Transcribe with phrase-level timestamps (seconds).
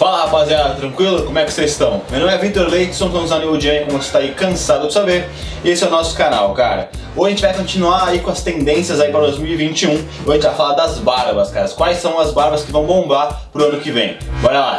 [0.00, 1.24] Fala rapaziada, tranquilo?
[1.24, 2.00] Como é que vocês estão?
[2.10, 4.94] Meu nome é Vitor Leite, somos a New Jam, como você está aí cansado de
[4.94, 5.28] saber.
[5.62, 6.88] Esse é o nosso canal, cara.
[7.14, 9.90] Hoje a gente vai continuar aí com as tendências aí para 2021.
[9.90, 11.68] Hoje a gente vai falar das barbas, cara.
[11.68, 14.16] Quais são as barbas que vão bombar pro ano que vem?
[14.40, 14.78] Bora lá!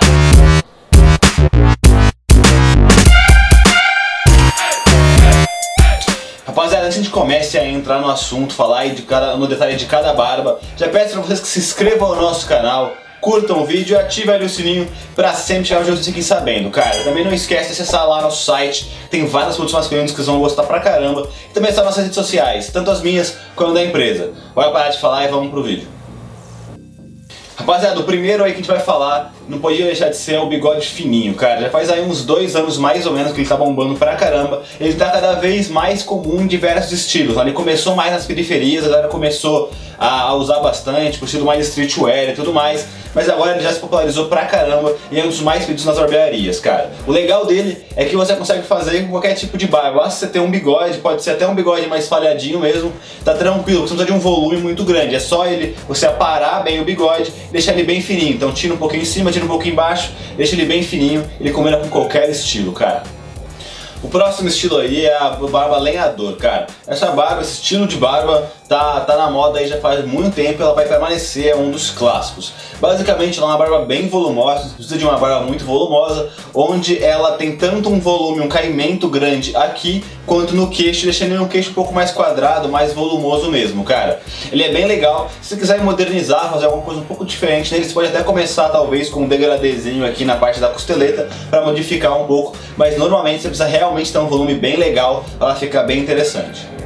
[6.48, 10.16] Rapaziada, antes de comece a entrar no assunto, falar de cada, no detalhe de cada
[10.16, 12.92] barba, já peço para vocês que se inscrevam no nosso canal,
[13.22, 16.70] curtam o vídeo e ativem ali o sininho pra sempre chegar onde vocês fiquem sabendo,
[16.72, 17.04] cara.
[17.04, 20.40] Também não esquece de acessar lá nosso site, tem várias produtos masculinas que vocês vão
[20.40, 21.30] gostar pra caramba.
[21.50, 24.32] E também está nossas redes sociais, tanto as minhas quanto da empresa.
[24.56, 25.88] Bora parar de falar e vamos pro vídeo.
[27.56, 30.48] Rapaziada, o primeiro aí que a gente vai falar não podia deixar de ser o
[30.48, 31.62] bigode fininho, cara.
[31.62, 34.64] Já faz aí uns dois anos mais ou menos que ele tá bombando pra caramba.
[34.80, 37.38] Ele tá cada vez mais comum em diversos estilos.
[37.38, 42.34] Ele começou mais nas periferias, agora começou a usar bastante, por estilo mais streetwear e
[42.34, 45.66] tudo mais mas agora ele já se popularizou pra caramba e é um dos mais
[45.66, 46.92] pedidos nas barbearias, cara.
[47.06, 50.02] O legal dele é que você consegue fazer com qualquer tipo de barba.
[50.02, 52.92] Basta você ter um bigode, pode ser até um bigode mais falhadinho mesmo,
[53.24, 55.16] tá tranquilo, você não precisa de um volume muito grande.
[55.16, 58.36] É só ele, você aparar bem o bigode deixar ele bem fininho.
[58.36, 61.78] Então tira um pouquinho em cima, um pouquinho embaixo, deixa ele bem fininho, ele combina
[61.78, 63.04] com qualquer estilo, cara.
[64.04, 66.66] O próximo estilo aí é a barba lenhador, cara.
[66.88, 70.64] Essa barba, esse estilo de barba tá, tá na moda aí já faz muito tempo
[70.64, 72.54] ela vai permanecer, é um dos clássicos.
[72.80, 77.34] Basicamente ela é uma barba bem volumosa, precisa de uma barba muito volumosa, onde ela
[77.34, 81.72] tem tanto um volume, um caimento grande aqui, quanto no queixo, deixando ele um queixo
[81.72, 84.22] um pouco mais quadrado, mais volumoso mesmo, cara.
[84.54, 87.94] Ele é bem legal, se quiser modernizar, fazer alguma coisa um pouco diferente nele, você
[87.94, 92.26] pode até começar talvez com um degradezinho aqui na parte da costeleta, para modificar um
[92.26, 96.81] pouco, mas normalmente você precisa realmente ter um volume bem legal, ela ficar bem interessante.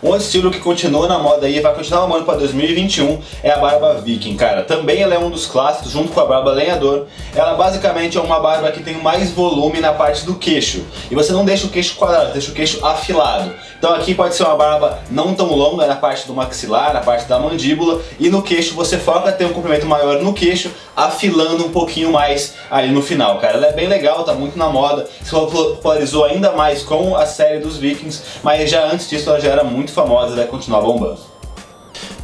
[0.00, 3.58] Um estilo que continua na moda aí e vai continuar amando para 2021 é a
[3.58, 4.62] barba viking, cara.
[4.62, 7.06] Também ela é um dos clássicos junto com a barba lenhador.
[7.34, 10.84] Ela basicamente é uma barba que tem mais volume na parte do queixo.
[11.10, 13.52] E você não deixa o queixo quadrado, deixa o queixo afilado.
[13.78, 17.26] Então aqui pode ser uma barba não tão longa na parte do maxilar, na parte
[17.26, 21.70] da mandíbula, e no queixo você foca ter um comprimento maior no queixo, afilando um
[21.70, 23.56] pouquinho mais ali no final, cara.
[23.56, 27.60] Ela é bem legal, tá muito na moda, se popularizou ainda mais com a série
[27.60, 31.37] dos Vikings, mas já antes disso ela já era muito famosa e vai continuar bombando.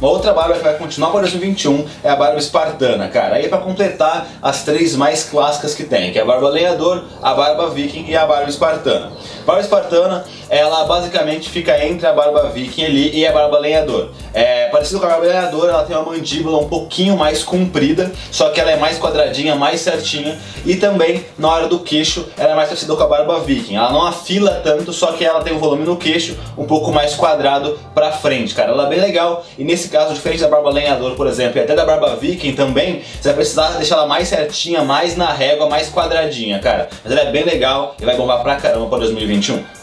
[0.01, 3.35] Uma outra barba que vai continuar para 2021 é a barba espartana, cara.
[3.35, 7.05] Aí é para completar as três mais clássicas que tem, que é a barba lenhador,
[7.21, 9.13] a barba viking e a barba espartana.
[9.41, 14.11] A barba espartana ela basicamente fica entre a barba viking ali e a barba lenhador.
[14.33, 18.49] É, parecido com a barba lenhador, ela tem uma mandíbula um pouquinho mais comprida, só
[18.49, 22.55] que ela é mais quadradinha, mais certinha, e também na hora do queixo ela é
[22.55, 23.75] mais parecida com a barba viking.
[23.75, 27.15] Ela não afila tanto, só que ela tem um volume no queixo um pouco mais
[27.15, 28.71] quadrado pra frente, cara.
[28.71, 31.75] Ela é bem legal, e nesse caso, diferente da barba lenhador, por exemplo, e até
[31.75, 35.89] da barba viking também, você vai precisar deixar ela mais certinha, mais na régua, mais
[35.89, 36.89] quadradinha, cara.
[37.03, 39.74] Mas ela é bem legal e vai bombar pra caramba pra 2021.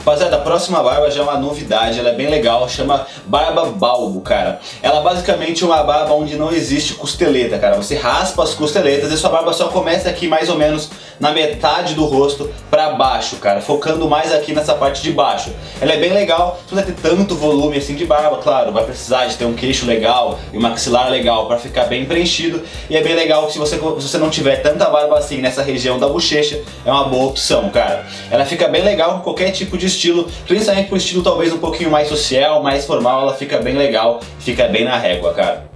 [0.00, 4.22] Rapaziada, a próxima barba já é uma novidade, ela é bem legal, chama barba balbo,
[4.22, 4.58] cara.
[4.82, 7.76] Ela basicamente é uma barba onde não existe costeleta, cara.
[7.76, 10.88] Você raspa as costeletas e sua barba só começa aqui mais ou menos
[11.20, 15.52] na metade do rosto pra baixo, cara, focando mais aqui nessa parte de baixo.
[15.82, 19.26] Ela é bem legal, não vai ter tanto volume assim de barba, claro, vai precisar
[19.26, 22.62] de ter um queixo legal e um maxilar legal para ficar bem preenchido.
[22.88, 25.62] E é bem legal que se você, se você não tiver tanta barba assim nessa
[25.62, 28.06] região da bochecha, é uma boa opção, cara.
[28.30, 31.90] Ela fica bem legal com qualquer tipo de estilo, principalmente pro estilo talvez um pouquinho
[31.90, 35.69] mais social, mais formal, ela fica bem legal, fica bem na régua, cara.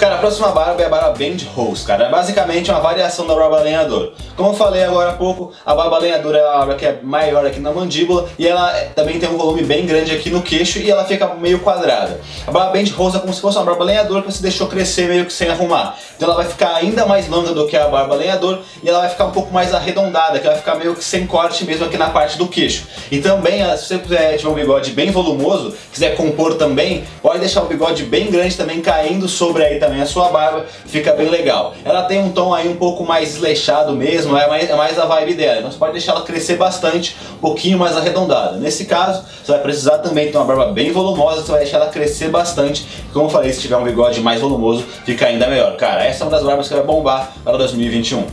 [0.00, 2.06] Cara, a próxima barba é a barba Bend Rose, cara.
[2.06, 4.14] É basicamente uma variação da barba lenhador.
[4.34, 7.44] Como eu falei agora há pouco, a barba lenhadora é uma barba que é maior
[7.44, 10.90] aqui na mandíbula e ela também tem um volume bem grande aqui no queixo e
[10.90, 12.18] ela fica meio quadrada.
[12.46, 15.06] A barba Bend Rose é como se fosse uma barba lenhador que você deixou crescer
[15.06, 15.98] meio que sem arrumar.
[16.16, 19.10] Então ela vai ficar ainda mais longa do que a barba lenhador e ela vai
[19.10, 21.98] ficar um pouco mais arredondada, que ela vai ficar meio que sem corte mesmo aqui
[21.98, 22.86] na parte do queixo.
[23.10, 27.62] E também, se você quiser tiver um bigode bem volumoso, quiser compor também, pode deixar
[27.62, 31.28] o bigode bem grande também caindo sobre aí também também a sua barba, fica bem
[31.28, 31.74] legal.
[31.84, 35.04] Ela tem um tom aí um pouco mais desleixado mesmo, é mais, é mais a
[35.04, 38.56] vibe dela, então você pode deixar ela crescer bastante, um pouquinho mais arredondada.
[38.56, 41.88] Nesse caso, você vai precisar também ter uma barba bem volumosa, você vai deixar ela
[41.88, 45.76] crescer bastante, como eu falei, se tiver um bigode mais volumoso, fica ainda melhor.
[45.76, 48.24] Cara, essa é uma das barbas que vai bombar para 2021.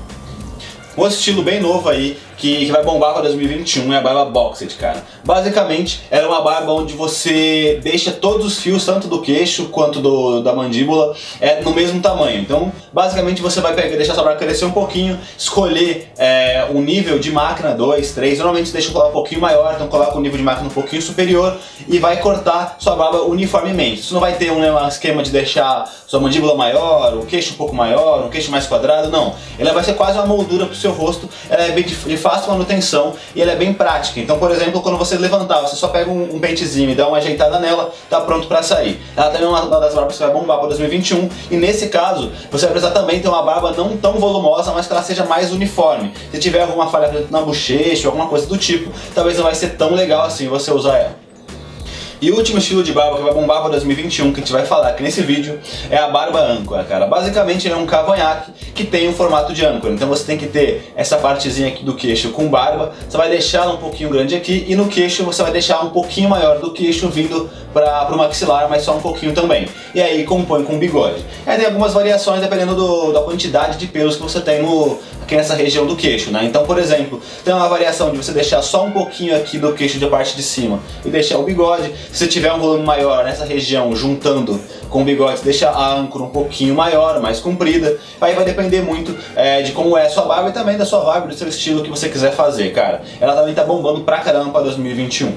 [0.98, 4.76] Um estilo bem novo aí, que, que vai bombar para 2021 é a barba Boxed,
[4.76, 5.04] cara.
[5.26, 10.00] Basicamente, ela é uma barba onde você deixa todos os fios, tanto do queixo quanto
[10.00, 12.40] do, da mandíbula, é, no mesmo tamanho.
[12.40, 17.18] Então, basicamente, você vai pegar, deixar sua barba crescer um pouquinho, escolher é, um nível
[17.18, 20.44] de máquina, 2, 3, normalmente deixa colar um pouquinho maior, então coloca o nível de
[20.44, 21.58] máquina um pouquinho superior
[21.88, 24.04] e vai cortar sua barba uniformemente.
[24.04, 27.54] Você não vai ter um, né, um esquema de deixar sua mandíbula maior, o queixo
[27.54, 29.36] um pouco maior, um queixo mais quadrado, não.
[29.58, 32.52] Ela vai ser quase uma moldura pro seu rosto, ela é bem de, de fácil
[32.52, 34.20] manutenção e ela é bem prática.
[34.20, 37.18] Então, por exemplo, quando você levantar, você só pega um, um pentezinho e dá uma
[37.18, 39.00] ajeitada nela, tá pronto para sair.
[39.16, 42.32] Ela também é uma, uma das barbas que vai bombar para 2021 e nesse caso,
[42.52, 45.54] você vai precisar também ter uma barba não tão volumosa, mas que ela seja mais
[45.54, 46.12] uniforme.
[46.32, 49.94] Se tiver alguma falha na bochecha, alguma coisa do tipo, talvez não vai ser tão
[49.94, 51.27] legal assim você usar ela.
[52.20, 54.66] E o último estilo de barba que vai bombar para 2021, que a gente vai
[54.66, 55.60] falar aqui nesse vídeo,
[55.92, 57.06] é a barba âncora, cara.
[57.06, 59.94] Basicamente é um cavanhaque que tem um formato de âncora.
[59.94, 63.68] Então você tem que ter essa partezinha aqui do queixo com barba, você vai deixar
[63.70, 67.08] um pouquinho grande aqui, e no queixo você vai deixar um pouquinho maior do queixo
[67.08, 69.68] vindo para o maxilar, mas só um pouquinho também.
[69.94, 71.24] E aí compõe com bigode.
[71.46, 75.36] Aí tem algumas variações dependendo do, da quantidade de pelos que você tem no, aqui
[75.36, 76.46] nessa região do queixo, né?
[76.46, 80.00] Então, por exemplo, tem uma variação de você deixar só um pouquinho aqui do queixo
[80.00, 81.94] da parte de cima e deixar o bigode.
[82.12, 84.60] Se tiver um volume maior nessa região, juntando
[84.90, 87.98] com o bigode, deixa a âncora um pouquinho maior, mais comprida.
[88.20, 91.04] Aí vai depender muito é, de como é a sua barba e também da sua
[91.04, 93.02] barba, do seu estilo que você quiser fazer, cara.
[93.20, 95.36] Ela também tá bombando pra caramba pra 2021.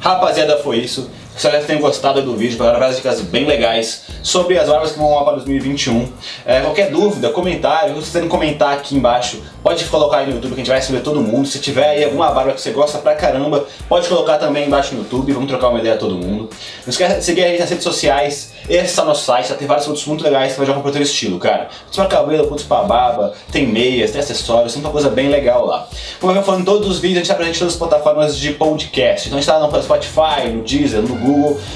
[0.00, 1.10] Rapaziada, foi isso.
[1.38, 4.98] Espero que tenham gostado do vídeo, para várias dicas bem legais sobre as barbas que
[4.98, 6.08] vão lá para 2021.
[6.44, 10.54] É, qualquer dúvida, comentário, se vocês comentar aqui embaixo, pode colocar aí no YouTube que
[10.56, 11.46] a gente vai receber todo mundo.
[11.46, 15.02] Se tiver aí alguma barba que você gosta pra caramba, pode colocar também embaixo no
[15.02, 16.50] YouTube, vamos trocar uma ideia todo mundo.
[16.84, 19.86] Não esquece de seguir a gente nas redes sociais, esse está no site, tem vários
[19.86, 21.66] produtos muito legais que vai jogar pro teu estilo, cara.
[21.66, 25.64] Produtos para cabelo, produtos para barba, tem meias, tem acessórios, tem muita coisa bem legal
[25.64, 25.86] lá.
[26.20, 28.52] Como eu falando todos os vídeos, a gente está presente em todas as plataformas de
[28.54, 29.28] podcast.
[29.28, 31.27] Então a gente está no Spotify, no Deezer, no Google.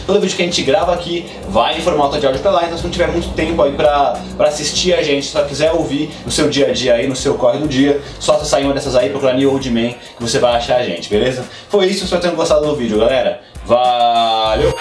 [0.07, 2.77] Todo vídeo que a gente grava aqui vai em formato de áudio pra lá, então
[2.77, 6.11] se não tiver muito tempo aí pra, pra assistir a gente, se só quiser ouvir
[6.25, 8.75] no seu dia a dia aí, no seu corre do dia, só você sair uma
[8.75, 11.45] dessas aí, procurar New Old Man, que você vai achar a gente, beleza?
[11.69, 13.41] Foi isso, espero que tenham gostado do vídeo, galera.
[13.65, 14.73] Valeu!